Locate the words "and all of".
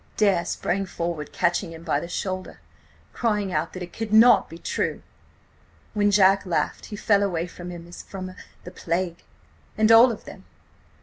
9.77-10.25